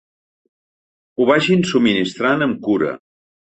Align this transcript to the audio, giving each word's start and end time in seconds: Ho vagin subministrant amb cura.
Ho 1.19 1.27
vagin 1.31 1.63
subministrant 1.73 2.49
amb 2.49 2.61
cura. 2.71 2.99